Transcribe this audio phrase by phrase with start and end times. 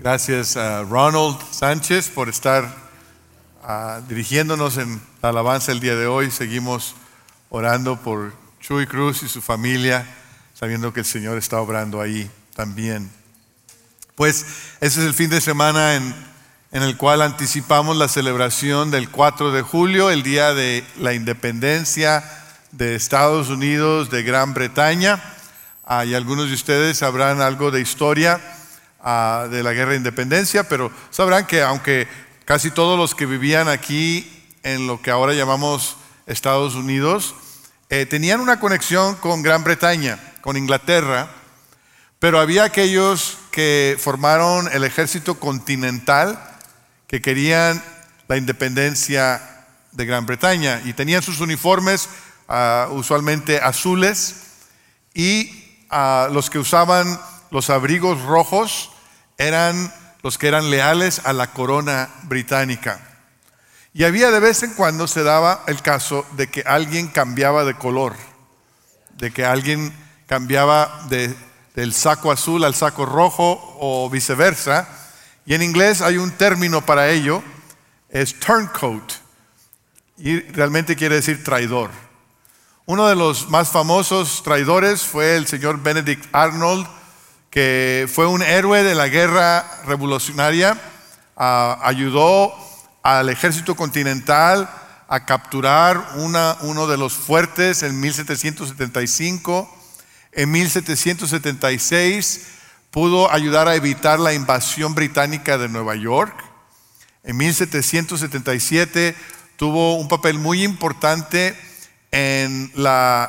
[0.00, 2.72] Gracias a Ronald Sánchez por estar
[3.64, 6.30] ah, dirigiéndonos en la alabanza el día de hoy.
[6.30, 6.94] Seguimos
[7.50, 10.06] orando por Chuy Cruz y su familia,
[10.54, 13.10] sabiendo que el Señor está obrando ahí también.
[14.14, 14.46] Pues
[14.80, 16.14] ese es el fin de semana en,
[16.70, 22.22] en el cual anticipamos la celebración del 4 de julio, el día de la independencia
[22.70, 25.20] de Estados Unidos, de Gran Bretaña.
[25.84, 28.40] Ah, y algunos de ustedes sabrán algo de historia
[28.98, 32.08] de la guerra de independencia, pero sabrán que aunque
[32.44, 34.30] casi todos los que vivían aquí
[34.62, 35.96] en lo que ahora llamamos
[36.26, 37.34] Estados Unidos,
[37.90, 41.30] eh, tenían una conexión con Gran Bretaña, con Inglaterra,
[42.18, 46.38] pero había aquellos que formaron el ejército continental
[47.06, 47.82] que querían
[48.26, 52.08] la independencia de Gran Bretaña y tenían sus uniformes
[52.48, 54.36] ah, usualmente azules
[55.14, 57.18] y a los que usaban
[57.50, 58.90] los abrigos rojos
[59.38, 59.92] eran
[60.22, 63.00] los que eran leales a la corona británica.
[63.94, 67.74] Y había de vez en cuando se daba el caso de que alguien cambiaba de
[67.74, 68.14] color,
[69.16, 69.92] de que alguien
[70.26, 74.88] cambiaba del saco azul al saco rojo o viceversa.
[75.46, 77.42] Y en inglés hay un término para ello,
[78.10, 79.12] es turncoat,
[80.18, 81.90] y realmente quiere decir traidor.
[82.86, 86.86] Uno de los más famosos traidores fue el señor Benedict Arnold,
[87.50, 90.78] que fue un héroe de la guerra revolucionaria,
[91.36, 92.52] ayudó
[93.02, 94.68] al ejército continental
[95.08, 99.74] a capturar uno de los fuertes en 1775.
[100.32, 102.46] En 1776
[102.90, 106.34] pudo ayudar a evitar la invasión británica de Nueva York.
[107.24, 109.16] En 1777
[109.56, 111.56] tuvo un papel muy importante
[112.10, 113.28] en, la,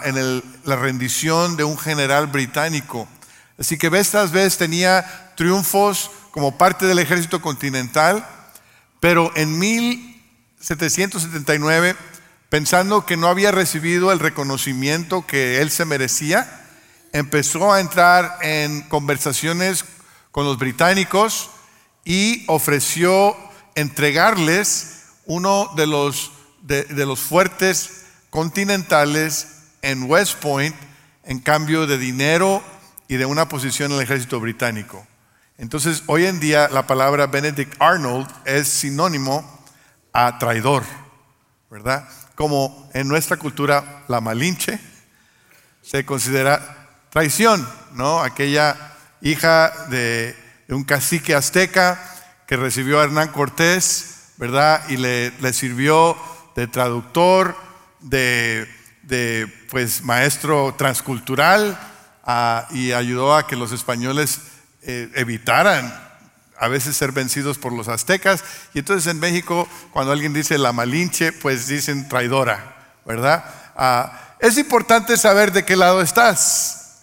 [0.66, 3.08] rendición de un general británico.
[3.60, 8.26] Así que vez tras vez tenía triunfos como parte del ejército continental,
[9.02, 11.98] pero en 1779,
[12.48, 16.68] pensando que no había recibido el reconocimiento que él se merecía,
[17.12, 19.84] empezó a entrar en conversaciones
[20.32, 21.50] con los británicos
[22.06, 23.36] y ofreció
[23.76, 26.32] entregarles uno de los,
[26.62, 29.48] de los fuertes continentales
[29.82, 30.78] en West Point
[31.24, 32.64] en cambio de dinero
[33.10, 35.06] y de una posición en el ejército británico.
[35.58, 39.66] Entonces, hoy en día la palabra Benedict Arnold es sinónimo
[40.14, 40.84] a traidor,
[41.72, 42.08] ¿verdad?
[42.36, 44.80] Como en nuestra cultura la malinche
[45.82, 48.22] se considera traición, ¿no?
[48.22, 50.36] Aquella hija de,
[50.70, 52.00] un cacique azteca
[52.46, 54.88] que recibió a Hernán Cortés, ¿verdad?
[54.88, 56.16] Y le, sirvió
[56.56, 57.58] de traductor,
[58.02, 58.68] de,
[59.72, 61.78] pues, maestro transcultural
[62.72, 64.40] y ayudó a que los españoles
[64.84, 66.10] eh, evitaran
[66.60, 68.44] a veces ser vencidos por los aztecas.
[68.74, 73.44] Y entonces en México, cuando alguien dice la malinche, pues dicen traidora, ¿verdad?
[73.76, 77.02] Ah, es importante saber de qué lado estás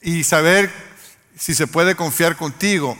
[0.00, 0.70] y saber
[1.38, 2.98] si se puede confiar contigo.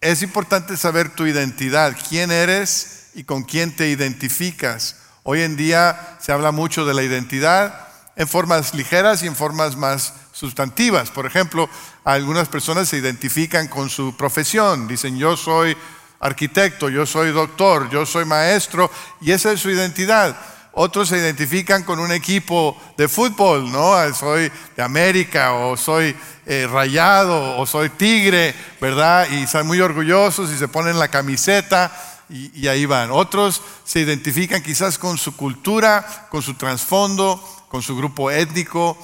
[0.00, 4.96] Es importante saber tu identidad, quién eres y con quién te identificas.
[5.22, 9.76] Hoy en día se habla mucho de la identidad en formas ligeras y en formas
[9.76, 11.10] más sustantivas.
[11.10, 11.68] Por ejemplo,
[12.04, 14.86] algunas personas se identifican con su profesión.
[14.86, 15.76] Dicen, yo soy
[16.20, 18.88] arquitecto, yo soy doctor, yo soy maestro,
[19.20, 20.36] y esa es su identidad.
[20.72, 23.96] Otros se identifican con un equipo de fútbol, ¿no?
[24.14, 26.14] Soy de América o soy
[26.46, 29.26] eh, rayado o soy tigre, ¿verdad?
[29.32, 31.90] Y están muy orgullosos y se ponen la camiseta
[32.28, 33.10] y, ahí van.
[33.10, 38.96] Otros se identifican quizás con su cultura, con su trasfondo, con su grupo étnico.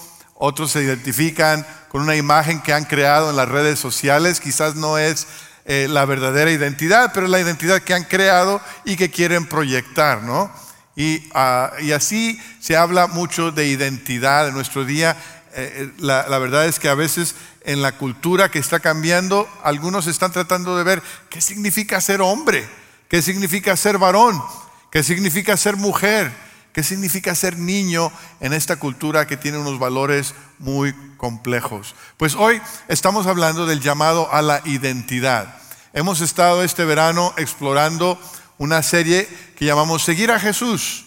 [0.47, 4.41] Otros se identifican con una imagen que han creado en las redes sociales.
[4.41, 5.27] Quizás no es
[5.65, 10.23] eh, la verdadera identidad, pero es la identidad que han creado y que quieren proyectar,
[10.23, 10.53] ¿no?
[10.97, 15.17] Y, ah, así se habla mucho de identidad en nuestro día.
[15.55, 19.49] Eh, eh, la, la, verdad es que a veces en la cultura que está cambiando,
[19.63, 22.69] algunos están tratando de ver qué significa ser hombre.
[23.09, 24.43] ¿Qué significa ser varón?
[24.91, 26.44] ¿Qué significa ser mujer?
[26.75, 28.11] ¿Qué significa ser niño
[28.41, 31.95] en esta cultura que tiene unos valores muy complejos?
[32.17, 35.55] Pues hoy estamos hablando del llamado a la identidad.
[35.93, 38.19] Hemos estado este verano explorando
[38.59, 41.05] una serie que llamamos Seguir a Jesús.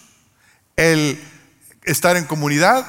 [0.78, 1.22] El
[1.84, 2.88] estar en comunidad,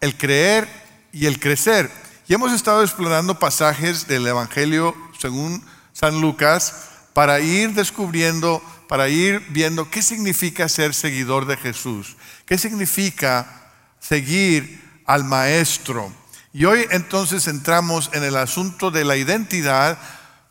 [0.00, 0.68] el creer
[1.12, 1.92] y el crecer.
[2.26, 9.44] Y hemos estado explorando pasajes del Evangelio según San Lucas para ir descubriendo, para ir
[9.50, 16.12] viendo qué significa ser seguidor de Jesús, qué significa seguir al Maestro.
[16.52, 19.98] Y hoy entonces entramos en el asunto de la identidad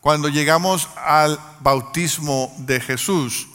[0.02, 3.48] cuando llegamos al bautismo de Jesús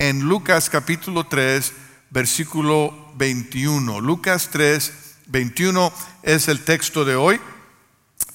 [0.00, 1.72] en Lucas capítulo 3,
[2.08, 4.00] versículo 21.
[4.00, 4.92] Lucas 3,
[5.26, 5.92] 21
[6.22, 7.38] es el texto de hoy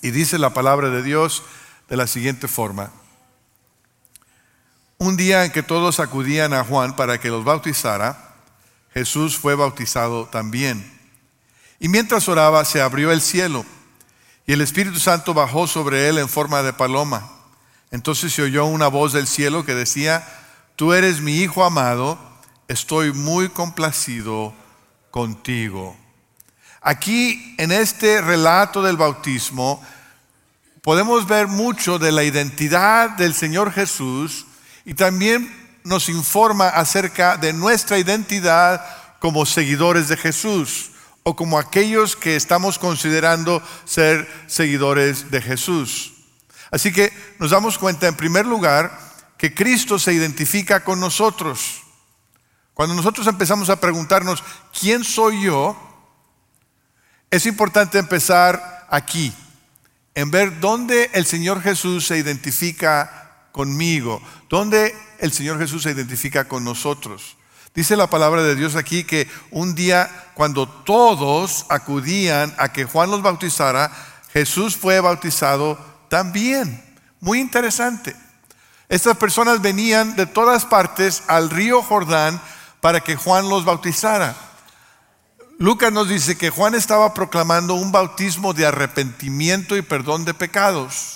[0.03, 1.41] y dice la palabra de Dios
[1.89, 2.91] de la siguiente forma.
[4.97, 8.35] Un día en que todos acudían a Juan para que los bautizara,
[8.93, 10.89] Jesús fue bautizado también.
[11.79, 13.65] Y mientras oraba se abrió el cielo
[14.47, 17.29] y el Espíritu Santo bajó sobre él en forma de paloma.
[17.91, 20.25] Entonces se oyó una voz del cielo que decía,
[20.75, 22.17] Tú eres mi Hijo amado,
[22.67, 24.53] estoy muy complacido
[25.11, 25.95] contigo.
[26.81, 29.81] Aquí en este relato del bautismo
[30.81, 34.45] podemos ver mucho de la identidad del Señor Jesús
[34.85, 35.51] y también
[35.83, 38.85] nos informa acerca de nuestra identidad
[39.19, 40.91] como seguidores de Jesús
[41.23, 46.13] o como aquellos que estamos considerando ser seguidores de Jesús.
[46.69, 48.99] Así que nos damos cuenta, en primer lugar,
[49.37, 51.81] que Cristo se identifica con nosotros.
[52.73, 54.43] Cuando nosotros empezamos a preguntarnos,
[54.79, 55.75] ¿quién soy yo?
[57.31, 59.33] Es importante empezar aquí,
[60.13, 63.24] en ver dónde el Señor Jesús se identifica
[63.55, 67.37] conmigo, dónde el Señor Jesús se identifica con nosotros.
[67.73, 73.11] Dice la palabra de Dios aquí que un día cuando todos acudían a que Juan
[73.11, 73.89] los bautizara,
[74.33, 75.79] Jesús fue bautizado
[76.09, 76.83] también.
[77.21, 78.13] Muy interesante.
[78.89, 82.41] Estas personas venían de todas partes al río Jordán
[82.81, 84.35] para que Juan los bautizara.
[85.59, 91.14] Lucas nos dice que Juan estaba proclamando un bautismo de arrepentimiento y perdón de pecados.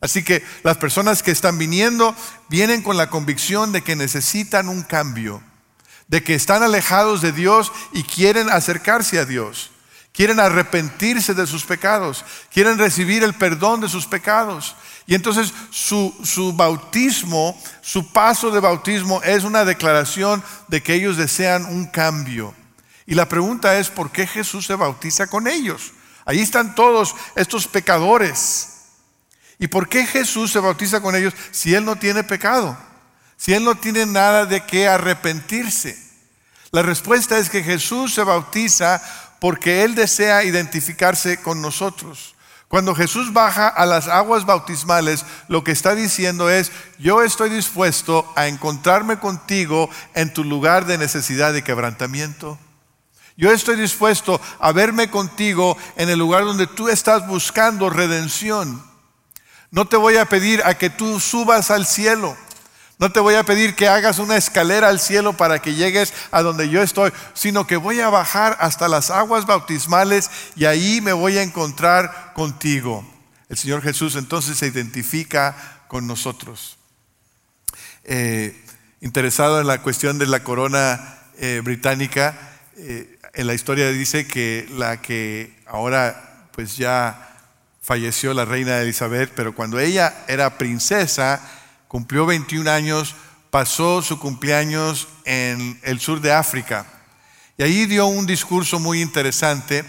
[0.00, 2.16] Así que las personas que están viniendo
[2.48, 5.42] vienen con la convicción de que necesitan un cambio
[6.10, 9.70] de que están alejados de Dios y quieren acercarse a Dios.
[10.12, 14.74] Quieren arrepentirse de sus pecados, quieren recibir el perdón de sus pecados.
[15.06, 21.16] Y entonces su, su, bautismo, su paso de bautismo es una declaración de que ellos
[21.16, 22.52] desean un cambio.
[23.06, 25.92] Y la pregunta es, ¿por qué Jesús se bautiza con ellos?
[26.24, 28.69] Ahí están todos estos pecadores.
[29.60, 32.76] ¿Y por qué Jesús se bautiza con ellos si Él no tiene pecado?
[33.40, 35.98] si él no tiene nada de qué arrepentirse?
[36.72, 39.00] La respuesta es que Jesús se bautiza
[39.40, 42.34] porque Él desea identificarse con nosotros.
[42.68, 48.30] Cuando Jesús baja a las aguas bautismales, lo que está diciendo es, yo estoy dispuesto
[48.36, 52.58] a encontrarme contigo en tu lugar de necesidad y quebrantamiento.
[53.38, 58.89] Yo estoy dispuesto a verme contigo en el lugar donde tú estás buscando redención.
[59.70, 62.36] No te voy a pedir a que tú subas al cielo.
[62.98, 66.42] No te voy a pedir que hagas una escalera al cielo para que llegues a
[66.42, 71.14] donde yo estoy, sino que voy a bajar hasta las aguas bautismales y ahí me
[71.14, 73.02] voy a encontrar contigo.
[73.48, 75.56] El Señor Jesús entonces se identifica
[75.88, 76.76] con nosotros.
[78.04, 78.64] Eh,
[79.00, 82.38] interesado en la cuestión de la corona eh, británica,
[82.76, 87.29] eh, en la historia dice que la que ahora pues ya
[87.90, 91.40] falleció la reina Elizabeth, pero cuando ella era princesa,
[91.88, 93.16] cumplió 21 años,
[93.50, 96.86] pasó su cumpleaños en el sur de África.
[97.58, 99.84] Y ahí dio un discurso muy interesante,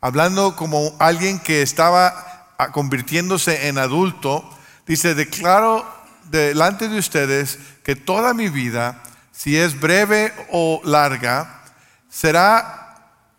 [0.00, 4.42] hablando como alguien que estaba ah, convirtiéndose en adulto.
[4.84, 5.86] Dice, declaro
[6.24, 11.62] delante de ustedes que toda mi vida, si es breve o larga,
[12.10, 12.85] será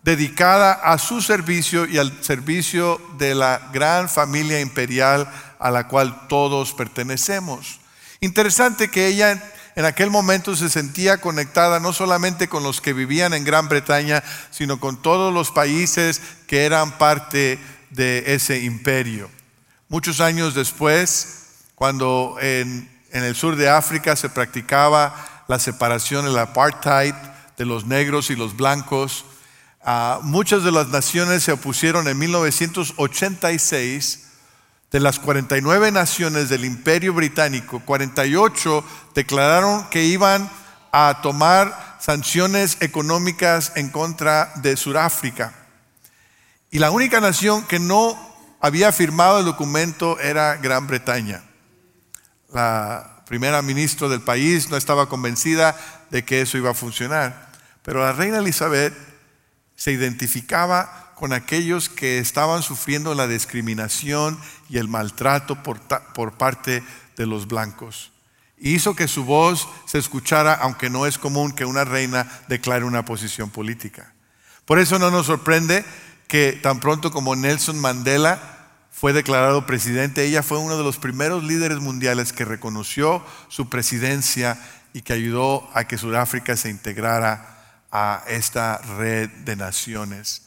[0.07, 6.29] dedicada a su servicio y al servicio de la gran familia imperial a la cual
[6.29, 7.81] todos pertenecemos.
[8.21, 9.43] Interesante que ella
[9.75, 14.23] en aquel momento se sentía conectada no solamente con los que vivían en Gran Bretaña,
[14.49, 17.59] sino con todos los países que eran parte
[17.89, 19.29] de ese imperio.
[19.89, 27.13] Muchos años después, cuando en, el sur de África se practicaba la separación, el apartheid
[27.57, 29.25] de los negros y los blancos,
[30.23, 34.23] muchas de las naciones se opusieron en 1986
[34.91, 38.83] de las 49 naciones del imperio británico, 48
[39.15, 40.49] declararon que iban
[40.91, 45.53] a tomar sanciones económicas en contra de Sudáfrica.
[46.69, 48.17] Y la única nación que no
[48.59, 51.43] había firmado el documento era Gran Bretaña.
[52.53, 55.77] La primera ministra del país no estaba convencida
[56.09, 57.51] de que eso iba a funcionar.
[57.83, 59.06] Pero la reina Elizabeth
[59.77, 64.37] se identificaba con aquellos que estaban sufriendo la discriminación
[64.69, 65.79] y el maltrato por,
[66.13, 66.83] por parte
[67.15, 68.11] de los blancos.
[68.59, 73.05] hizo que su voz se escuchara, aunque no es común que una reina declare una
[73.05, 74.13] posición política.
[74.65, 75.85] Por eso no nos sorprende
[76.27, 78.57] que tan pronto como Nelson Mandela
[78.91, 84.59] fue declarado presidente, ella fue uno de los primeros líderes mundiales que reconoció su presidencia
[84.93, 87.56] y que ayudó a que Sudáfrica se integrara
[87.91, 90.43] a esta red de naciones.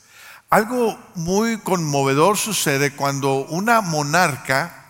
[0.51, 4.85] Algo muy conmovedor sucede cuando una monarca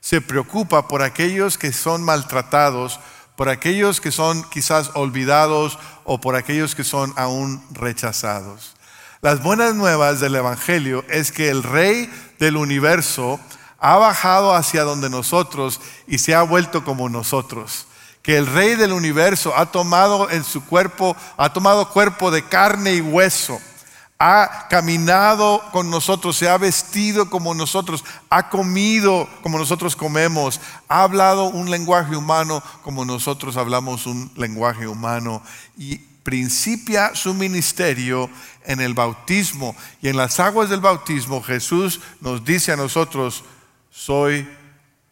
[0.00, 3.00] se preocupa por aquellos que son maltratados,
[3.36, 8.74] por aquellos que son quizás olvidados o por aquellos que son aún rechazados.
[9.20, 13.40] Las buenas nuevas del Evangelio es que el Rey del universo
[13.78, 17.86] ha bajado hacia donde nosotros y se ha vuelto como nosotros
[18.22, 22.94] que el rey del universo ha tomado en su cuerpo, ha tomado cuerpo de carne
[22.94, 23.60] y hueso,
[24.18, 31.02] ha caminado con nosotros, se ha vestido como nosotros, ha comido como nosotros comemos, ha
[31.02, 35.42] hablado un lenguaje humano como nosotros hablamos un lenguaje humano
[35.76, 38.30] y principia su ministerio
[38.64, 39.74] en el bautismo.
[40.00, 43.42] Y en las aguas del bautismo Jesús nos dice a nosotros,
[43.90, 44.48] soy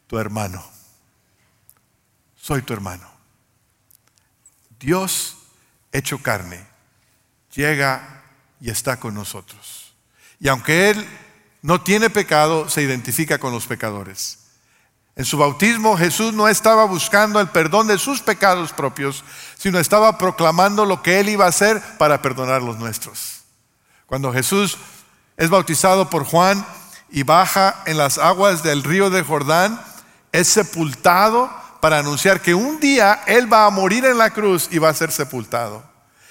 [0.07, 0.71] tu hermano
[2.51, 3.09] soy tu hermano.
[4.77, 5.37] Dios
[5.93, 6.67] hecho carne
[7.55, 8.23] llega
[8.59, 9.93] y está con nosotros.
[10.37, 11.07] Y aunque Él
[11.61, 14.39] no tiene pecado, se identifica con los pecadores.
[15.15, 19.23] En su bautismo Jesús no estaba buscando el perdón de sus pecados propios,
[19.57, 23.43] sino estaba proclamando lo que Él iba a hacer para perdonar los nuestros.
[24.07, 24.77] Cuando Jesús
[25.37, 26.65] es bautizado por Juan
[27.09, 29.81] y baja en las aguas del río de Jordán,
[30.33, 34.77] es sepultado para anunciar que un día Él va a morir en la cruz y
[34.77, 35.83] va a ser sepultado.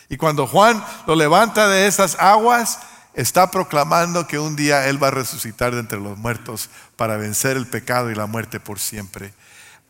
[0.09, 2.79] Y cuando Juan lo levanta de esas aguas,
[3.15, 7.57] está proclamando que un día Él va a resucitar de entre los muertos para vencer
[7.57, 9.35] el pecado y la muerte por siempre.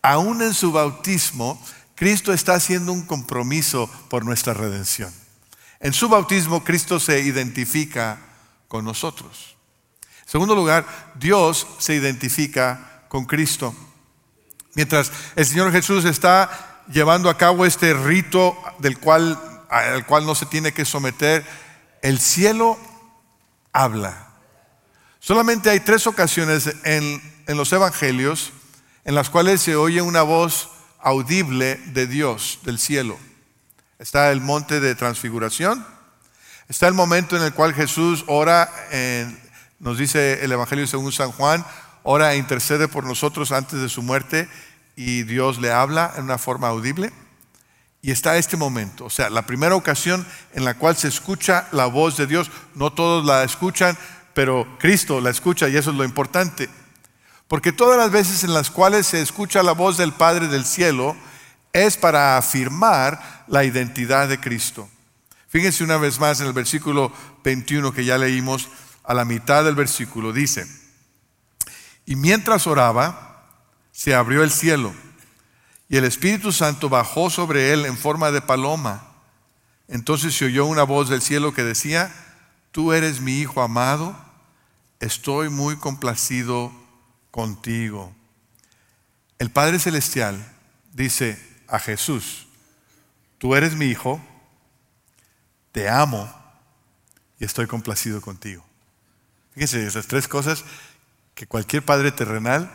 [0.01, 1.63] Aún en su bautismo,
[1.95, 5.13] Cristo está haciendo un compromiso por nuestra redención.
[5.79, 8.19] En su bautismo, Cristo se identifica
[8.67, 9.55] con nosotros.
[10.23, 13.75] En segundo lugar, Dios se identifica con Cristo.
[14.73, 20.35] Mientras el Señor Jesús está llevando a cabo este rito del cual, al cual no
[20.35, 21.45] se tiene que someter,
[22.01, 22.77] el cielo
[23.73, 24.27] habla.
[25.19, 28.53] Solamente hay tres ocasiones en, en los evangelios
[29.03, 33.17] en las cuales se oye una voz audible de Dios, del cielo.
[33.99, 35.85] Está el monte de transfiguración,
[36.67, 38.69] está el momento en el cual Jesús ora,
[39.79, 41.65] nos dice el Evangelio según San Juan,
[42.03, 44.49] ora intercede por nosotros antes de su muerte
[44.95, 47.11] y Dios le habla en una forma audible.
[48.01, 51.85] Y está este momento, o sea, la primera ocasión en la cual se escucha la
[51.85, 52.49] voz de Dios.
[52.73, 53.95] No todos la escuchan,
[54.33, 56.67] pero Cristo la escucha y eso es lo importante.
[57.47, 61.15] Porque todas las veces en las cuales se escucha la voz del Padre del cielo
[61.73, 64.89] es para afirmar la identidad de Cristo.
[65.47, 67.11] Fíjense una vez más en el versículo
[67.43, 68.69] 21 que ya leímos,
[69.03, 70.65] a la mitad del versículo, dice,
[72.05, 73.47] y mientras oraba,
[73.91, 74.93] se abrió el cielo
[75.91, 79.11] y el Espíritu Santo bajó sobre él en forma de paloma.
[79.89, 82.13] Entonces se oyó una voz del cielo que decía,
[82.71, 84.15] tú eres mi Hijo amado,
[85.01, 86.71] estoy muy complacido
[87.29, 88.15] contigo.
[89.37, 90.41] El Padre Celestial
[90.93, 92.47] dice a Jesús,
[93.37, 94.21] tú eres mi Hijo,
[95.73, 96.33] te amo
[97.37, 98.63] y estoy complacido contigo.
[99.53, 100.63] Fíjense, esas tres cosas
[101.33, 102.71] que cualquier padre terrenal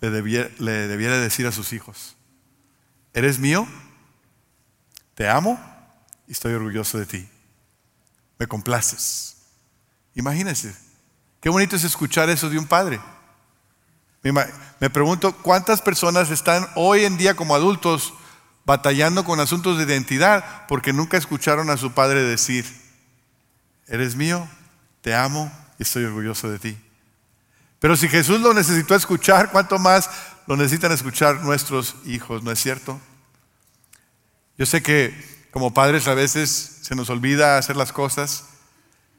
[0.00, 2.16] le debiera, le debiera decir a sus hijos.
[3.12, 3.66] Eres mío,
[5.14, 5.58] te amo
[6.26, 7.28] y estoy orgulloso de ti.
[8.38, 9.36] Me complaces.
[10.14, 10.74] Imagínense,
[11.40, 13.00] qué bonito es escuchar eso de un padre.
[14.80, 18.12] Me pregunto cuántas personas están hoy en día como adultos
[18.64, 22.66] batallando con asuntos de identidad porque nunca escucharon a su padre decir,
[23.86, 24.46] eres mío,
[25.00, 26.78] te amo y estoy orgulloso de ti.
[27.78, 30.10] Pero si Jesús lo necesitó escuchar, ¿cuánto más
[30.46, 32.42] lo necesitan escuchar nuestros hijos?
[32.42, 33.00] ¿No es cierto?
[34.56, 35.14] Yo sé que
[35.52, 38.44] como padres a veces se nos olvida hacer las cosas,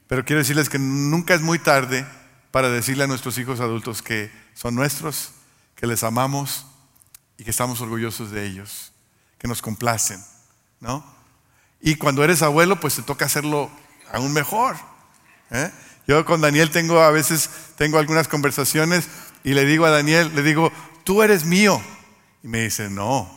[0.07, 2.05] pero quiero decirles que nunca es muy tarde
[2.51, 5.31] para decirle a nuestros hijos adultos que son nuestros,
[5.75, 6.65] que les amamos
[7.37, 8.91] y que estamos orgullosos de ellos,
[9.37, 10.21] que nos complacen,
[10.81, 11.05] ¿no?
[11.79, 13.71] Y cuando eres abuelo, pues te toca hacerlo
[14.11, 14.75] aún mejor.
[15.51, 15.71] ¿eh?
[16.09, 19.07] Yo con Daniel tengo a veces tengo algunas conversaciones
[19.43, 20.71] y le digo a Daniel, le digo,
[21.03, 21.79] tú eres mío.
[22.41, 23.29] Y me dice, no,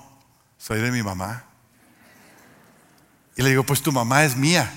[0.56, 1.44] soy de mi mamá.
[3.36, 4.72] Y le digo, pues tu mamá es mía.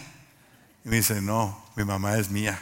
[0.84, 2.60] Y me dice, no, mi mamá es mía.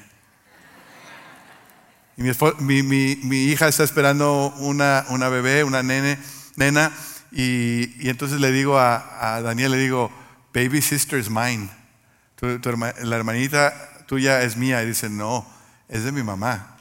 [2.15, 6.19] Y mi, hija está esperando una, una bebé, una nene,
[6.57, 6.91] nena,
[7.31, 10.11] y, entonces le digo a, Daniel, le digo,
[10.53, 11.71] baby sister is mine.
[12.39, 14.83] la hermanita tuya es mía.
[14.83, 15.45] Y dice, no,
[15.89, 16.77] es de mi mamá.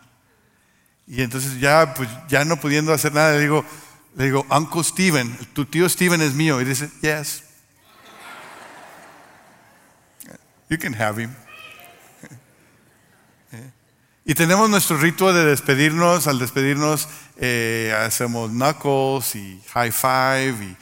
[1.06, 3.64] Y entonces ya, pues, ya no pudiendo hacer nada, le digo,
[4.16, 6.60] le digo, Uncle Steven, tu tío Steven es mío.
[6.60, 7.44] Y dice, yes.
[10.68, 11.34] You can have him.
[14.24, 16.28] Y tenemos nuestro rito de despedirnos.
[16.28, 17.08] Al despedirnos
[17.38, 20.76] eh, hacemos knuckles y high five y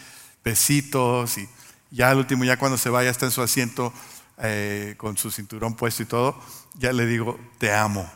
[0.45, 1.39] besitos.
[1.39, 1.49] Y
[1.91, 3.95] ya al último, ya cuando se vaya, está en su asiento
[4.43, 6.41] eh, con su cinturón puesto y todo,
[6.75, 8.11] ya le digo, te amo.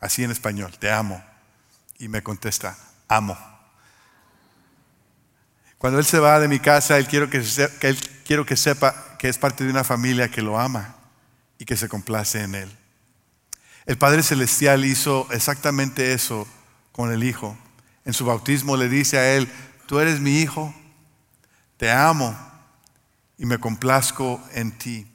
[0.00, 1.22] Así en español, te amo.
[1.98, 2.78] Y me contesta,
[3.08, 3.36] amo.
[5.78, 7.38] Cuando él se va de mi casa, él quiero que,
[7.82, 10.96] él quiero que sepa que es parte de una familia que lo ama
[11.58, 12.76] y que se complace en él.
[13.84, 16.46] El Padre Celestial hizo exactamente eso
[16.92, 17.56] con el Hijo.
[18.04, 19.48] En su bautismo le dice a él,
[19.86, 20.74] tú eres mi Hijo,
[21.76, 22.36] te amo
[23.38, 25.06] y me complazco en ti.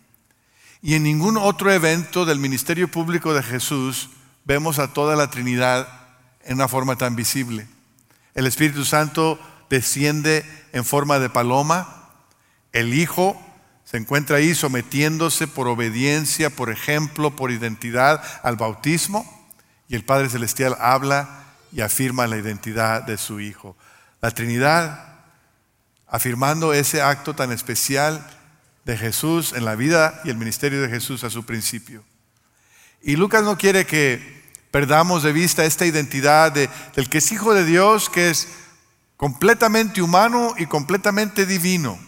[0.81, 4.09] Y en ningún otro evento del ministerio público de Jesús
[4.45, 5.87] vemos a toda la Trinidad
[6.43, 7.67] en una forma tan visible.
[8.33, 12.09] El Espíritu Santo desciende en forma de paloma,
[12.71, 13.39] el Hijo
[13.83, 19.25] se encuentra ahí sometiéndose por obediencia, por ejemplo, por identidad al bautismo
[19.87, 23.75] y el Padre Celestial habla y afirma la identidad de su Hijo.
[24.21, 25.19] La Trinidad,
[26.07, 28.25] afirmando ese acto tan especial
[28.85, 32.03] de Jesús en la vida y el ministerio de Jesús a su principio.
[33.01, 37.65] Y Lucas no quiere que perdamos de vista esta identidad del que es Hijo de
[37.65, 38.47] Dios, que es
[39.17, 41.99] completamente humano y completamente divino.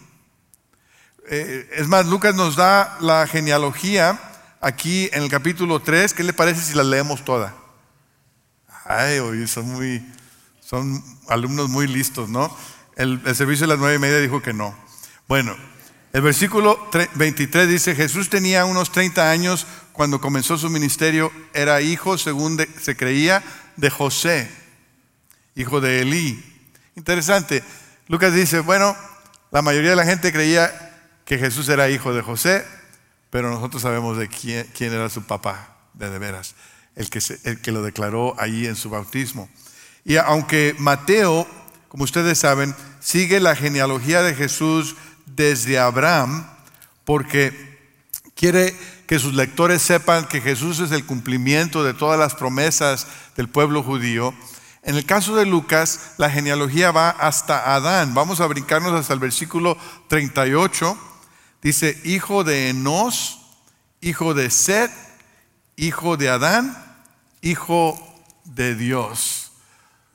[1.30, 4.20] Eh, es más, Lucas nos da la genealogía
[4.62, 6.14] aquí en el capítulo 3.
[6.14, 7.56] ¿Qué le parece si la leemos toda?
[8.86, 10.06] Ay, oye, son muy,
[10.60, 12.56] son alumnos muy listos, ¿no?
[12.96, 14.76] El, el servicio de las nueve y media dijo que no.
[15.28, 15.56] Bueno,
[16.14, 22.20] el versículo 23 dice, Jesús tenía unos 30 años cuando comenzó su ministerio, era hijo,
[22.20, 23.44] según se creía,
[23.78, 24.48] de José,
[25.56, 26.44] hijo de Elí.
[26.96, 27.64] Interesante,
[28.08, 28.96] Lucas dice, bueno,
[29.50, 30.94] la mayoría de la gente creía
[31.26, 32.64] que Jesús era hijo de José,
[33.32, 36.54] pero nosotros sabemos de quién, era su papá, de de veras,
[36.96, 39.50] el que, el que lo declaró ahí en su bautismo.
[40.06, 41.48] Y aunque Mateo,
[41.88, 44.96] como ustedes saben, sigue la genealogía de Jesús
[45.26, 46.48] desde Abraham,
[47.06, 47.80] porque
[48.36, 48.76] quiere
[49.08, 53.84] que sus lectores sepan que Jesús es el cumplimiento de todas las promesas del pueblo
[53.84, 54.34] judío.
[54.84, 58.14] En el caso de Lucas, la genealogía va hasta Adán.
[58.14, 60.98] Vamos a brincarnos hasta el versículo 38
[61.64, 63.40] Dice, hijo de Enos,
[64.02, 64.92] hijo de Seth,
[65.78, 66.78] hijo de Adán,
[67.42, 67.98] hijo
[68.44, 69.54] de Dios.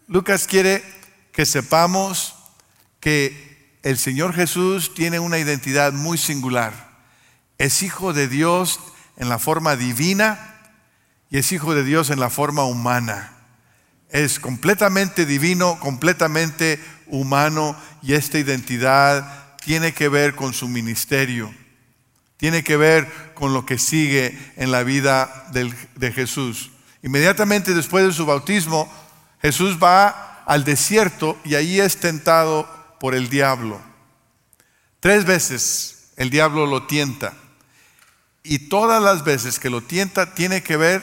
[0.08, 0.84] Lucas quiere
[1.32, 2.34] que sepamos
[3.00, 3.47] que
[3.82, 6.72] el Señor Jesús tiene una identidad muy singular.
[7.58, 8.80] Es hijo de Dios
[9.16, 10.54] en la forma divina
[11.30, 13.32] y es hijo de Dios en la forma humana.
[14.10, 21.52] Es completamente divino, completamente humano y esta identidad tiene que ver con su ministerio,
[22.36, 26.70] tiene que ver con lo que sigue en la vida de Jesús.
[27.02, 28.90] Inmediatamente después de su bautismo,
[29.42, 33.80] Jesús va al desierto y ahí es tentado por el diablo.
[35.00, 37.34] Tres veces el diablo lo tienta
[38.42, 41.02] y todas las veces que lo tienta tiene que ver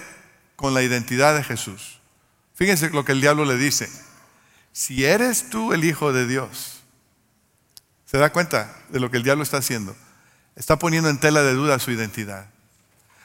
[0.56, 2.00] con la identidad de Jesús.
[2.56, 3.90] Fíjense lo que el diablo le dice.
[4.72, 6.76] Si eres tú el Hijo de Dios,
[8.16, 9.94] ¿Se da cuenta de lo que el diablo está haciendo?
[10.56, 12.46] Está poniendo en tela de duda su identidad.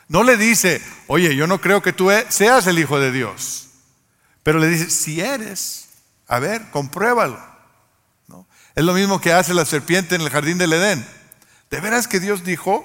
[0.08, 3.68] No le dice, oye, yo no creo que tú e-, seas el Hijo de Dios.
[4.42, 5.90] Pero le dice, si eres,
[6.26, 7.38] a ver, compruébalo.
[8.74, 11.06] Es lo mismo que hace la serpiente en el jardín del Edén.
[11.70, 12.84] ¿De veras que Dios dijo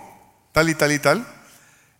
[0.52, 1.28] tal y tal y tal?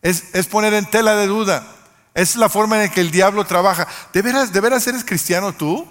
[0.02, 1.66] Es, es poner en tela de duda.
[2.14, 3.88] Es la forma en que el diablo trabaja.
[4.14, 5.88] ¿De veras, ¿De veras eres cristiano tú?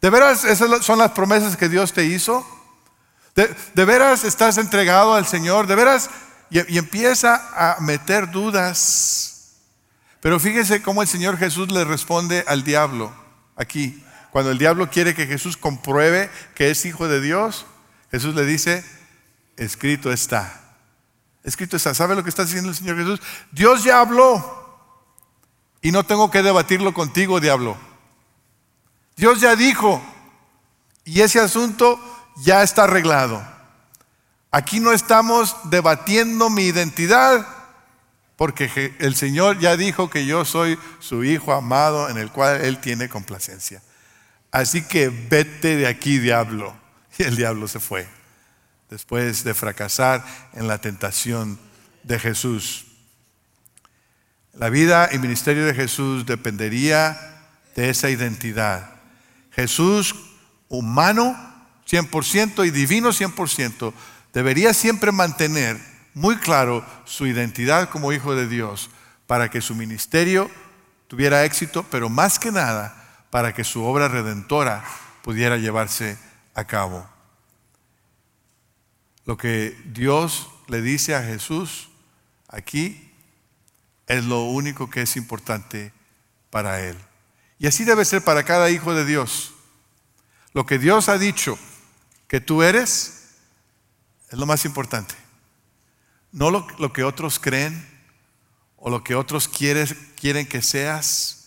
[0.00, 2.46] ¿De veras esas son las promesas que Dios te hizo?
[3.34, 5.66] ¿De, veras estás entregado al Señor?
[5.66, 6.10] ¿De veras?
[6.50, 9.54] Y, empieza a meter dudas.
[10.20, 13.14] Pero fíjese cómo el Señor Jesús le responde al diablo
[13.56, 14.04] aquí.
[14.30, 17.66] Cuando el diablo quiere que Jesús compruebe que es hijo de Dios,
[18.10, 18.84] Jesús le dice,
[19.56, 20.60] escrito está.
[21.42, 21.94] Escrito está.
[21.94, 23.20] ¿Sabe lo que está diciendo el Señor Jesús?
[23.52, 24.58] Dios ya habló.
[25.82, 27.76] Y no tengo que debatirlo contigo, diablo.
[29.16, 30.02] Dios ya dijo.
[31.04, 31.98] Y ese asunto
[32.36, 33.44] ya está arreglado.
[34.50, 37.46] Aquí no estamos debatiendo mi identidad,
[38.36, 42.78] porque el Señor ya dijo que yo soy su Hijo amado en el cual Él
[42.80, 43.82] tiene complacencia.
[44.50, 46.78] Así que vete de aquí, diablo.
[47.18, 48.08] Y el diablo se fue,
[48.88, 51.58] después de fracasar en la tentación
[52.02, 52.86] de Jesús.
[54.54, 57.18] La vida y ministerio de Jesús dependería
[57.76, 58.94] de esa identidad.
[59.50, 60.14] Jesús,
[60.68, 61.36] humano
[61.88, 63.92] 100% y divino 100%,
[64.32, 65.78] debería siempre mantener
[66.14, 68.90] muy claro su identidad como hijo de Dios
[69.26, 70.50] para que su ministerio
[71.06, 72.99] tuviera éxito, pero más que nada
[73.30, 74.84] para que su obra redentora
[75.22, 76.18] pudiera llevarse
[76.54, 77.08] a cabo.
[79.24, 81.88] Lo que Dios le dice a Jesús
[82.48, 83.12] aquí
[84.06, 85.92] es lo único que es importante
[86.50, 86.96] para él.
[87.58, 89.52] Y así debe ser para cada hijo de Dios.
[90.52, 91.56] Lo que Dios ha dicho
[92.26, 93.36] que tú eres
[94.30, 95.14] es lo más importante.
[96.32, 97.86] No lo, que otros creen
[98.76, 101.39] o lo que otros quieren que seas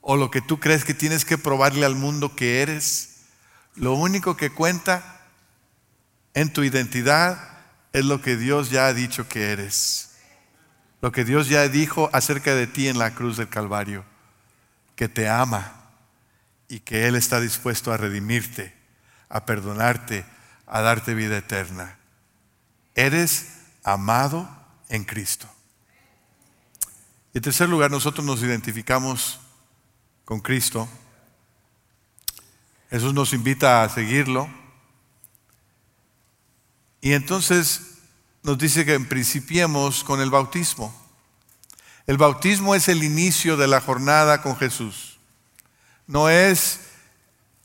[0.00, 3.20] o lo que tú crees que tienes que probarle al mundo que eres.
[3.74, 5.20] Lo único que cuenta
[6.34, 7.38] en tu identidad
[7.92, 10.12] es lo que Dios ya ha dicho que eres.
[11.00, 14.04] Lo que Dios ya dijo acerca de ti en la cruz del Calvario.
[14.96, 15.80] Que te ama
[16.68, 18.74] y que Él está dispuesto a redimirte,
[19.28, 20.24] a perdonarte,
[20.66, 21.98] a darte vida eterna.
[22.94, 23.48] Eres
[23.82, 24.48] amado
[24.88, 25.48] en Cristo.
[27.32, 29.40] Y en tercer lugar, nosotros nos identificamos
[30.30, 30.88] con Cristo.
[32.88, 34.48] Jesús nos invita a seguirlo.
[37.00, 37.96] Y entonces
[38.44, 40.94] nos dice que principiemos con el bautismo.
[42.06, 45.18] El bautismo es el inicio de la jornada con Jesús.
[46.06, 46.78] No es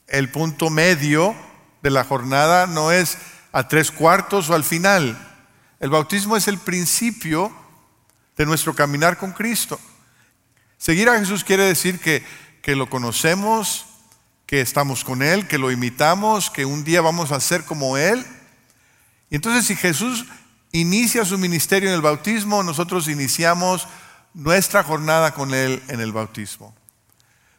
[0.08, 1.36] el punto medio
[1.84, 3.20] de la jornada, no es
[3.52, 5.16] a tres cuartos o al final.
[5.80, 7.56] El bautismo es el principio
[8.36, 9.80] de nuestro caminar con Cristo.
[10.80, 12.24] Seguir a Jesús quiere decir que,
[12.66, 13.86] que lo conocemos,
[14.48, 18.26] que estamos con Él, que lo imitamos, que un día vamos a ser como Él.
[19.30, 20.26] Y entonces si Jesús
[20.72, 23.88] inicia su ministerio en el bautismo, nosotros iniciamos
[24.34, 26.74] nuestra jornada con Él en el bautismo.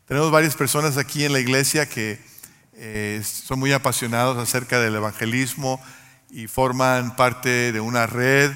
[0.07, 2.21] Tenemos varias personas aquí en la iglesia que
[2.73, 5.81] eh, son muy apasionados acerca del evangelismo
[6.31, 8.51] y forman parte de una red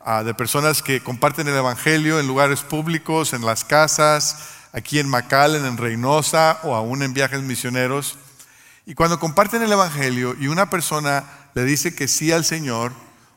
[0.00, 5.08] ah, de personas que comparten el evangelio en lugares públicos, en las casas, aquí en
[5.08, 8.18] McAllen, en Reynosa o aún en viajes misioneros.
[8.86, 12.92] Y cuando comparten el evangelio y una persona le dice que sí al Señor,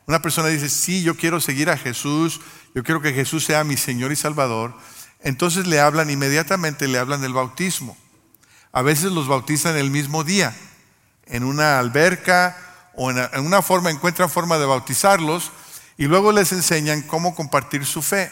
[0.08, 2.41] una persona dice, sí, yo quiero seguir a Jesús,
[2.74, 4.74] yo quiero que Jesús sea mi Señor y Salvador,
[5.21, 7.98] entonces le hablan inmediatamente, le hablan del bautismo.
[8.71, 10.56] A veces los bautizan el mismo día,
[11.26, 12.58] en una alberca
[12.95, 15.52] o en una forma, encuentran forma de bautizarlos
[15.98, 18.32] y luego les enseñan cómo compartir su fe.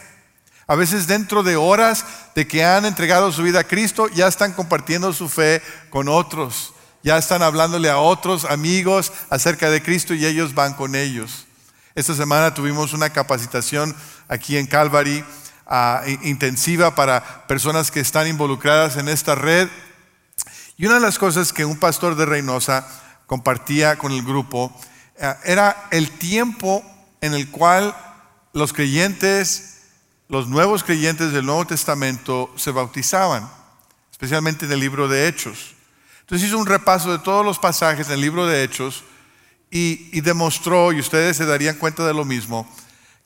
[0.67, 4.53] A veces dentro de horas de que han entregado su vida a Cristo, ya están
[4.53, 6.73] compartiendo su fe con otros,
[7.03, 11.47] ya están hablándole a otros amigos acerca de Cristo y ellos van con ellos.
[11.95, 13.93] Esta semana tuvimos una capacitación
[14.27, 15.23] aquí en Calvary
[15.67, 19.67] ah, intensiva para personas que están involucradas en esta red.
[20.77, 22.87] Y una de las cosas que un pastor de Reynosa
[23.27, 24.73] compartía con el grupo
[25.21, 26.83] ah, era el tiempo
[27.21, 27.95] en el cual
[28.53, 29.72] los creyentes,
[30.33, 33.47] los nuevos creyentes del Nuevo Testamento se bautizaban,
[34.11, 35.75] especialmente en el libro de Hechos.
[36.21, 39.03] Entonces hizo un repaso de todos los pasajes en el libro de Hechos
[39.69, 42.67] y, demostró, y ustedes se darían cuenta de lo mismo,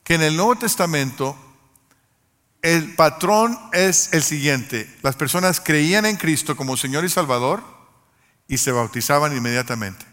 [0.04, 1.38] que en el Nuevo Testamento
[2.62, 4.94] el patrón es el siguiente.
[5.02, 7.64] Las personas creían en Cristo como Señor y Salvador
[8.50, 10.06] y se bautizaban inmediatamente.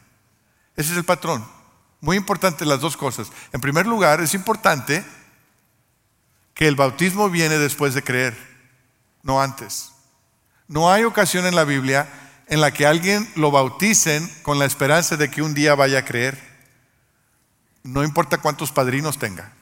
[0.76, 1.44] Ese es el patrón.
[2.00, 3.32] Muy importante las dos cosas.
[3.52, 5.04] En primer lugar, es importante
[6.54, 8.36] que el bautismo viene después de creer,
[9.22, 9.90] no antes.
[10.68, 12.08] No hay ocasión en la Biblia
[12.46, 16.04] en la que alguien lo bauticen con la esperanza de que un día vaya a
[16.04, 16.38] creer.
[17.82, 19.52] No importa cuántos padrinos tenga.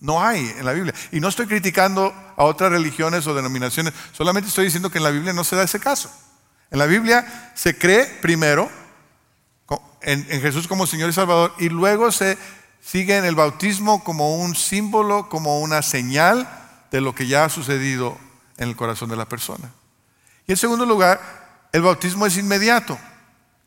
[0.00, 0.94] No hay en la Biblia.
[1.12, 5.10] Y no estoy criticando a otras religiones o denominaciones, solamente estoy diciendo que en la
[5.10, 6.10] Biblia no se da ese caso.
[6.70, 8.70] En la Biblia se cree primero
[10.00, 12.36] en, Jesús como Señor y Salvador y luego se
[12.82, 16.48] sigue en el bautismo como un símbolo, como una señal
[16.90, 18.18] de lo que ya ha sucedido
[18.58, 19.72] en el corazón de la persona.
[20.46, 22.98] Y en segundo lugar, el bautismo es inmediato.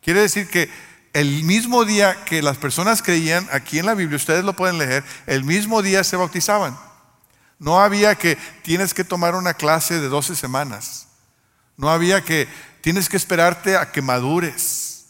[0.02, 0.70] Quiere decir que
[1.12, 5.02] el mismo día que las personas creían, aquí en la Biblia, ustedes lo pueden leer,
[5.26, 6.78] el mismo día se bautizaban.
[7.58, 11.08] No había que tienes que tomar una clase de 12 semanas.
[11.78, 12.46] No había que
[12.82, 15.06] tienes que esperarte a que madures.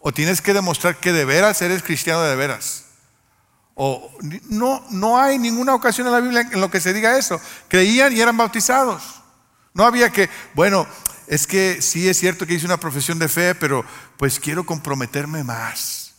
[0.00, 2.87] O tienes que demostrar que de veras eres cristiano de veras.
[3.80, 4.10] O
[4.48, 7.40] no, no hay ninguna ocasión en la Biblia en lo que se diga eso.
[7.68, 9.22] Creían y eran bautizados.
[9.72, 10.84] No había que, bueno,
[11.28, 13.84] es que sí es cierto que hice una profesión de fe, pero
[14.16, 16.14] pues quiero comprometerme más.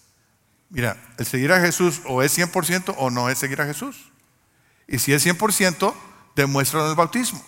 [0.70, 4.10] Mira, el seguir a Jesús o es 100% o no es seguir a Jesús.
[4.88, 5.94] Y si es 100%,
[6.38, 7.44] demuéstralo en el bautismo.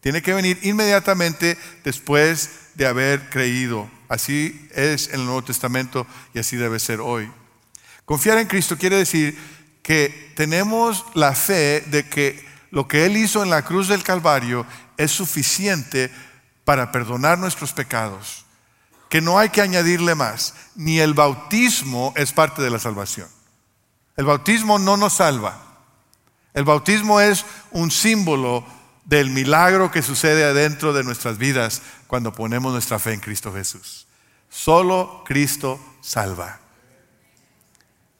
[0.00, 3.90] Tiene que venir inmediatamente después de haber creído.
[4.08, 7.28] Así es en el Nuevo Testamento y así debe ser hoy.
[8.10, 9.38] Confiar en Cristo quiere decir
[9.84, 14.66] que tenemos la fe de que lo que Él hizo en la cruz del Calvario
[14.96, 16.10] es suficiente
[16.64, 18.44] para perdonar nuestros pecados,
[19.08, 23.28] que no hay que añadirle más, ni el bautismo es parte de la salvación.
[24.16, 25.62] El bautismo no nos salva.
[26.52, 28.66] El bautismo es un símbolo
[29.04, 34.08] del milagro que sucede adentro de nuestras vidas cuando ponemos nuestra fe en Cristo Jesús.
[34.48, 36.58] Solo Cristo salva.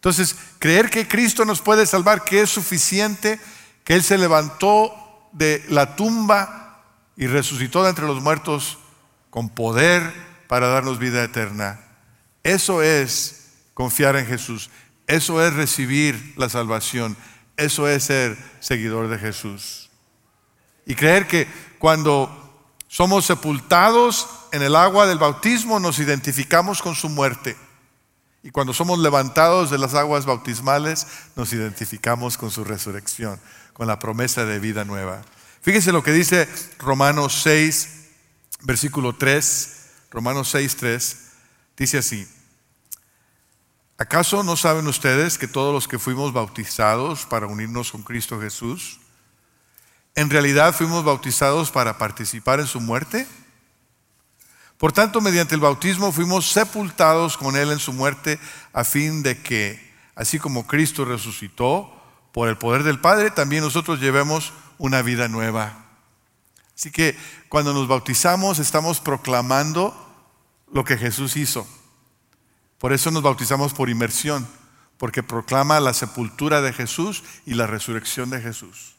[0.01, 3.39] Entonces, creer que Cristo nos puede salvar, que es suficiente,
[3.85, 4.95] que Él se levantó
[5.33, 6.87] de la tumba
[7.19, 8.79] y resucitó de entre los muertos
[9.29, 10.11] con poder
[10.49, 11.81] para darnos vida eterna.
[12.43, 14.71] Eso es confiar en Jesús.
[15.07, 17.15] Eso es recibir la salvación.
[17.59, 19.91] Eso es ser seguidor de Jesús.
[20.87, 21.47] Y creer que
[21.79, 27.55] cuando somos sepultados en el agua del bautismo nos identificamos con su muerte.
[28.43, 33.39] Y cuando somos levantados de las aguas bautismales nos identificamos con su resurrección,
[33.73, 35.23] con la promesa de vida nueva.
[35.63, 36.49] Fíjense lo que dice
[36.79, 37.89] Romanos 6,
[38.63, 39.77] versículo 3.
[40.11, 41.17] Romanos 6, 3.
[41.77, 42.27] Dice así.
[43.99, 48.99] ¿Acaso no saben ustedes que todos los que fuimos bautizados para unirnos con Cristo Jesús,
[50.15, 53.27] en realidad fuimos bautizados para participar en su muerte?
[54.81, 58.41] Por tanto, mediante el bautismo fuimos sepultados con Él en su muerte
[58.73, 61.95] a fin de que, así como Cristo resucitó
[62.33, 65.85] por el poder del Padre, también nosotros llevemos una vida nueva.
[66.75, 67.15] Así que
[67.51, 69.95] cuando nos bautizamos estamos proclamando
[70.73, 71.69] lo que Jesús hizo.
[72.79, 74.49] Por eso nos bautizamos por inmersión,
[74.97, 78.97] porque proclama la sepultura de Jesús y la resurrección de Jesús.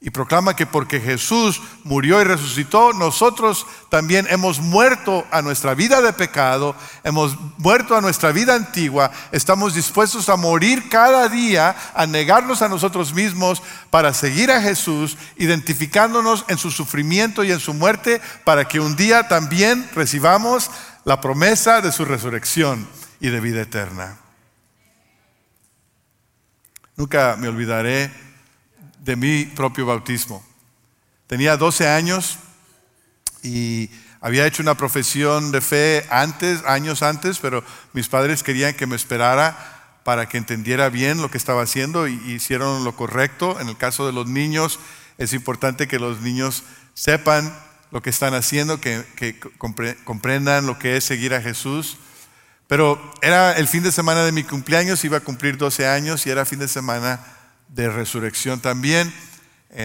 [0.00, 6.02] Y proclama que porque Jesús murió y resucitó, nosotros también hemos muerto a nuestra vida
[6.02, 12.06] de pecado, hemos muerto a nuestra vida antigua, estamos dispuestos a morir cada día, a
[12.06, 17.72] negarnos a nosotros mismos para seguir a Jesús, identificándonos en su sufrimiento y en su
[17.72, 20.70] muerte, para que un día también recibamos
[21.04, 22.86] la promesa de su resurrección
[23.20, 24.18] y de vida eterna.
[26.96, 28.33] Nunca me olvidaré
[29.04, 30.42] de mi propio bautismo.
[31.26, 32.38] Tenía 12 años
[33.42, 33.90] y
[34.20, 37.62] había hecho una profesión de fe antes, años antes, pero
[37.92, 42.14] mis padres querían que me esperara para que entendiera bien lo que estaba haciendo y
[42.26, 43.60] hicieron lo correcto.
[43.60, 44.80] En el caso de los niños,
[45.18, 46.62] es importante que los niños
[46.94, 47.54] sepan
[47.90, 49.38] lo que están haciendo, que, que
[50.04, 51.98] comprendan lo que es seguir a Jesús.
[52.66, 56.30] Pero era el fin de semana de mi cumpleaños, iba a cumplir 12 años y
[56.30, 57.20] era fin de semana
[57.68, 59.12] de resurrección también.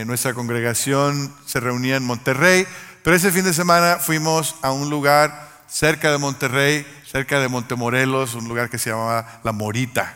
[0.05, 2.67] Nuestra congregación se reunía en Monterrey,
[3.03, 8.35] pero ese fin de semana fuimos a un lugar cerca de Monterrey, cerca de Montemorelos,
[8.35, 10.15] un lugar que se llamaba La Morita.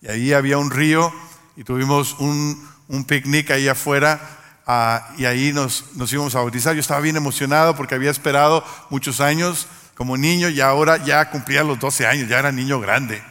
[0.00, 1.12] Y ahí había un río
[1.56, 2.70] y tuvimos un,
[3.06, 4.20] picnic ahí afuera
[4.66, 6.74] ah, y ahí nos, nos íbamos a bautizar.
[6.74, 11.62] Yo estaba bien emocionado porque había esperado muchos años como niño y ahora ya cumplía
[11.62, 13.22] los 12 años, ya era niño grande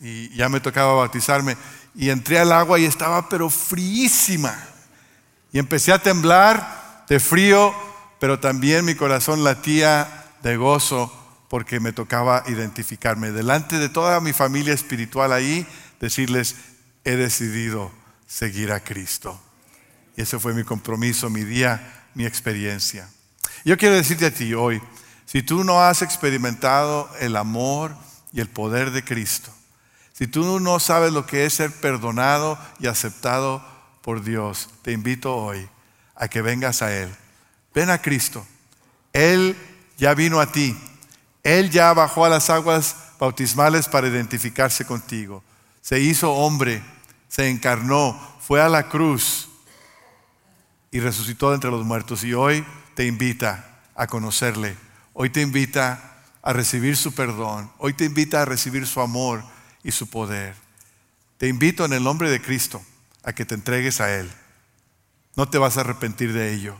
[0.00, 1.56] y ya me tocaba bautizarme.
[1.94, 4.56] Y entré al agua y estaba pero fríísima.
[5.52, 7.74] Y empecé a temblar de frío,
[8.18, 11.12] pero también mi corazón latía de gozo
[11.48, 15.66] porque me tocaba identificarme delante de toda mi familia espiritual ahí,
[15.98, 16.54] decirles,
[17.04, 17.90] he decidido
[18.28, 19.40] seguir a Cristo.
[20.16, 23.08] Y ese fue mi compromiso, mi día, mi experiencia.
[23.64, 24.80] Yo quiero decirte a ti hoy,
[25.26, 27.96] si tú no has experimentado el amor
[28.32, 29.52] y el poder de Cristo,
[30.20, 33.64] si tú no sabes lo que es ser perdonado y aceptado
[34.02, 35.66] por Dios, te invito hoy
[36.14, 37.08] a que vengas a Él.
[37.74, 38.46] Ven a Cristo.
[39.14, 39.56] Él
[39.96, 40.78] ya vino a ti.
[41.42, 45.42] Él ya bajó a las aguas bautismales para identificarse contigo.
[45.80, 46.82] Se hizo hombre,
[47.26, 49.48] se encarnó, fue a la cruz
[50.90, 52.24] y resucitó de entre los muertos.
[52.24, 52.62] Y hoy
[52.94, 54.76] te invita a conocerle
[55.14, 57.72] Hoy te invita a recibir su perdón.
[57.78, 59.42] Hoy te invita a recibir su amor
[59.82, 60.54] y su poder.
[61.38, 62.82] Te invito en el nombre de Cristo
[63.22, 64.30] a que te entregues a Él.
[65.36, 66.76] No te vas a arrepentir de ello.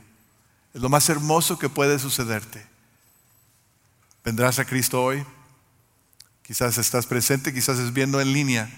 [0.74, 2.64] Es lo más hermoso que puede sucederte.
[4.24, 5.24] ¿Vendrás a Cristo hoy?
[6.42, 8.70] Quizás estás presente, quizás es viendo en línea.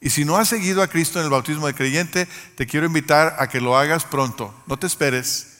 [0.00, 3.36] Y si no has seguido a Cristo en el bautismo de creyente, te quiero invitar
[3.38, 4.54] a que lo hagas pronto.
[4.66, 5.56] No te esperes.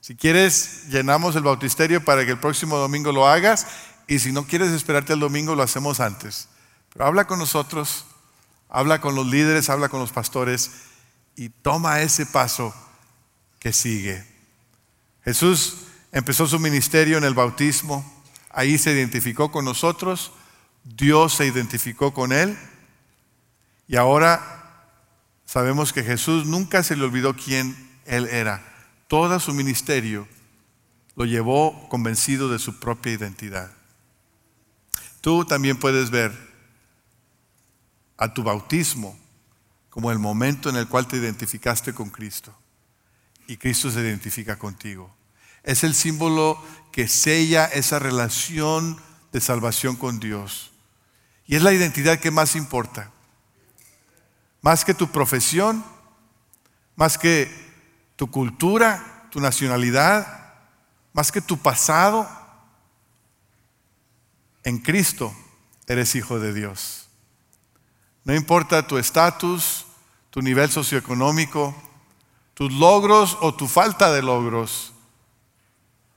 [0.00, 3.66] Si quieres, llenamos el bautisterio para que el próximo domingo lo hagas
[4.06, 6.48] y si no quieres esperarte el domingo, lo hacemos antes.
[6.92, 8.06] Pero habla con nosotros,
[8.68, 10.70] habla con los líderes, habla con los pastores
[11.34, 12.74] y toma ese paso
[13.58, 14.24] que sigue.
[15.24, 15.78] Jesús
[16.12, 18.04] empezó su ministerio en el bautismo,
[18.50, 20.32] ahí se identificó con nosotros,
[20.84, 22.56] Dios se identificó con él
[23.88, 24.84] y ahora
[25.44, 28.62] sabemos que Jesús nunca se le olvidó quién él era.
[29.08, 30.26] Todo su ministerio
[31.16, 33.75] lo llevó convencido de su propia identidad.
[35.26, 36.32] Tú también puedes ver
[38.16, 39.18] a tu bautismo
[39.90, 42.56] como el momento en el cual te identificaste con Cristo
[43.48, 45.12] y Cristo se identifica contigo.
[45.64, 46.62] Es el símbolo
[46.92, 49.00] que sella esa relación
[49.32, 50.70] de salvación con Dios.
[51.44, 53.10] Y es la identidad que más importa.
[54.62, 55.84] Más que tu profesión,
[56.94, 57.50] más que
[58.14, 60.54] tu cultura, tu nacionalidad,
[61.12, 62.45] más que tu pasado.
[64.66, 65.32] En Cristo
[65.86, 67.06] eres hijo de Dios.
[68.24, 69.86] No importa tu estatus,
[70.30, 71.72] tu nivel socioeconómico,
[72.52, 74.92] tus logros o tu falta de logros.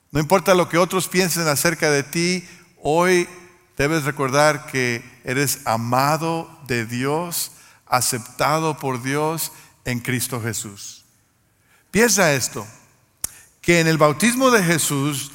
[0.10, 2.44] No importa lo que otros piensen acerca de ti,
[2.82, 3.30] hoy
[3.78, 7.52] debes recordar que eres amado de Dios,
[7.86, 9.52] aceptado por Dios
[9.86, 11.06] en Cristo Jesús.
[11.92, 12.66] Piensa esto,
[13.62, 15.34] que en el bautismo de Jesús,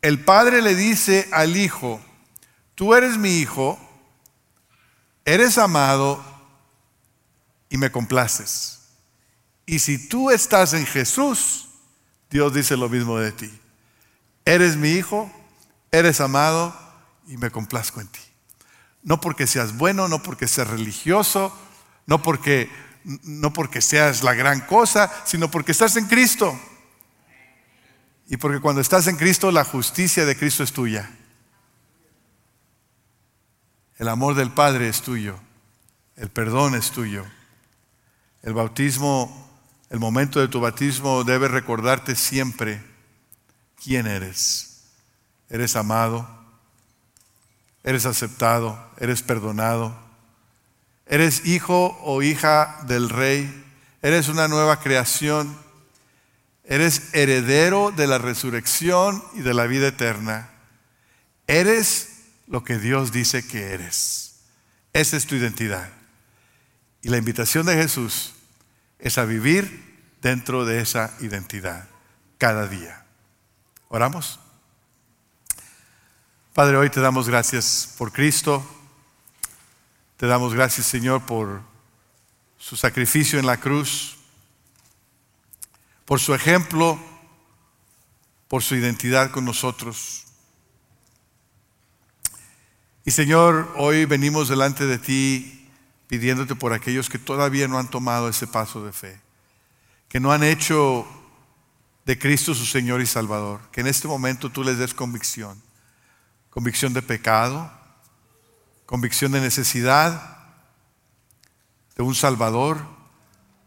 [0.00, 2.00] el Padre le dice al Hijo,
[2.74, 3.78] tú eres mi Hijo,
[5.24, 6.22] eres amado
[7.68, 8.80] y me complaces.
[9.66, 11.68] Y si tú estás en Jesús,
[12.30, 13.60] Dios dice lo mismo de ti.
[14.44, 15.30] Eres mi hijo,
[15.90, 16.76] eres amado
[17.28, 18.20] y me complazco en ti.
[19.02, 21.56] No porque seas bueno, no porque seas religioso,
[22.06, 22.70] no porque,
[23.04, 26.58] no porque seas la gran cosa, sino porque estás en Cristo.
[28.28, 31.10] Y porque cuando estás en Cristo, la justicia de Cristo es tuya.
[34.02, 35.38] El amor del Padre es tuyo.
[36.16, 37.24] El perdón es tuyo.
[38.42, 39.48] El bautismo,
[39.90, 42.82] el momento de tu bautismo debe recordarte siempre
[43.80, 44.88] quién eres.
[45.48, 46.28] Eres amado,
[47.84, 49.96] eres aceptado, eres perdonado,
[51.06, 53.64] eres hijo o hija del rey,
[54.02, 55.56] eres una nueva creación,
[56.64, 60.50] eres heredero de la resurrección y de la vida eterna.
[61.46, 62.11] Eres
[62.52, 64.34] lo que Dios dice que eres.
[64.92, 65.90] Esa es tu identidad.
[67.00, 68.34] Y la invitación de Jesús
[68.98, 71.88] es a vivir dentro de esa identidad
[72.36, 73.06] cada día.
[73.88, 74.38] ¿Oramos?
[76.52, 78.62] Padre, hoy te damos gracias por Cristo.
[80.18, 81.62] Te damos gracias, Señor, por
[82.58, 84.18] su sacrificio en la cruz,
[86.04, 87.00] por su ejemplo,
[88.46, 90.26] por su identidad con nosotros.
[93.04, 95.68] Y Señor, hoy venimos delante de ti
[96.06, 99.20] pidiéndote por aquellos que todavía no han tomado ese paso de fe,
[100.08, 101.04] que no han hecho
[102.04, 105.60] de Cristo su Señor y Salvador, que en este momento tú les des convicción,
[106.50, 107.72] convicción de pecado,
[108.86, 110.38] convicción de necesidad
[111.96, 112.86] de un Salvador,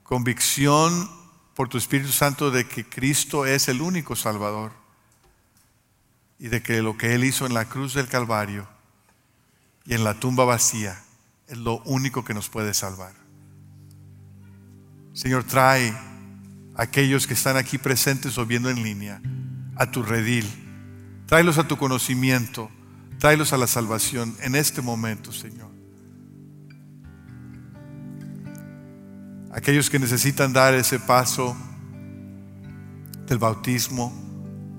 [0.04, 1.12] convicción
[1.56, 4.72] por tu Espíritu Santo de que Cristo es el único Salvador
[6.40, 8.75] y de que lo que Él hizo en la cruz del Calvario
[9.86, 11.00] y en la tumba vacía
[11.48, 13.14] es lo único que nos puede salvar.
[15.14, 15.90] Señor, trae
[16.76, 19.22] a aquellos que están aquí presentes o viendo en línea
[19.76, 20.46] a tu redil.
[21.28, 22.70] Tráelos a tu conocimiento.
[23.20, 25.70] Tráelos a la salvación en este momento, Señor.
[29.54, 31.56] Aquellos que necesitan dar ese paso
[33.26, 34.12] del bautismo,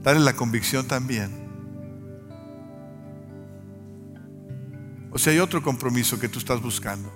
[0.03, 1.46] dale la convicción también
[5.17, 7.11] O si hay otro compromiso que tú estás buscando.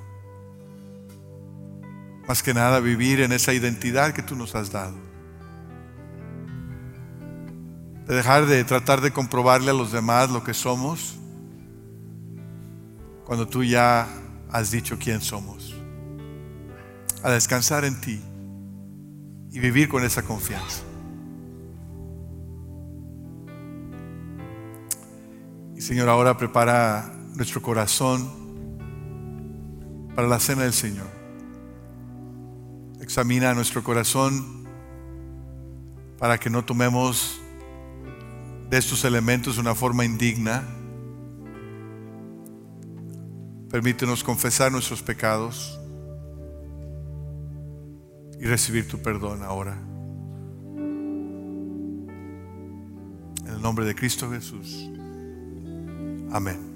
[2.26, 4.96] Más que nada vivir en esa identidad que tú nos has dado.
[8.06, 11.18] De dejar de tratar de comprobarle a los demás lo que somos
[13.26, 14.08] cuando tú ya
[14.50, 15.76] has dicho quién somos.
[17.22, 18.18] A descansar en ti
[19.52, 20.80] y vivir con esa confianza.
[25.76, 28.30] Y Señor, ahora prepara nuestro corazón
[30.14, 31.06] para la cena del Señor.
[33.00, 34.66] Examina nuestro corazón
[36.18, 37.40] para que no tomemos
[38.68, 40.62] de estos elementos de una forma indigna.
[43.70, 45.80] Permítenos confesar nuestros pecados
[48.38, 49.78] y recibir tu perdón ahora.
[53.46, 54.90] En el nombre de Cristo Jesús.
[56.30, 56.69] Amén.